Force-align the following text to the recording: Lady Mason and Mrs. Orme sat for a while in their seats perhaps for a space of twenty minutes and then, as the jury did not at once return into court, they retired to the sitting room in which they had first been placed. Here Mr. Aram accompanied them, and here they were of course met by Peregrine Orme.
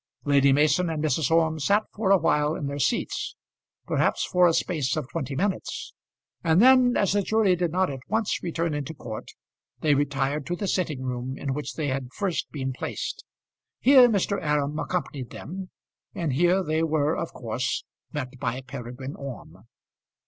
Lady 0.25 0.51
Mason 0.51 0.89
and 0.89 1.03
Mrs. 1.03 1.29
Orme 1.29 1.59
sat 1.59 1.83
for 1.93 2.09
a 2.09 2.17
while 2.17 2.55
in 2.55 2.65
their 2.65 2.79
seats 2.79 3.35
perhaps 3.85 4.25
for 4.25 4.47
a 4.47 4.53
space 4.55 4.95
of 4.95 5.07
twenty 5.11 5.35
minutes 5.35 5.93
and 6.43 6.59
then, 6.59 6.97
as 6.97 7.13
the 7.13 7.21
jury 7.21 7.55
did 7.55 7.71
not 7.71 7.87
at 7.91 7.99
once 8.07 8.41
return 8.41 8.73
into 8.73 8.95
court, 8.95 9.29
they 9.81 9.93
retired 9.93 10.43
to 10.47 10.55
the 10.55 10.67
sitting 10.67 11.03
room 11.03 11.37
in 11.37 11.53
which 11.53 11.75
they 11.75 11.89
had 11.89 12.07
first 12.15 12.51
been 12.51 12.73
placed. 12.73 13.23
Here 13.79 14.09
Mr. 14.09 14.41
Aram 14.41 14.79
accompanied 14.79 15.29
them, 15.29 15.69
and 16.15 16.33
here 16.33 16.63
they 16.63 16.81
were 16.81 17.15
of 17.15 17.31
course 17.31 17.83
met 18.11 18.39
by 18.39 18.61
Peregrine 18.61 19.13
Orme. 19.15 19.67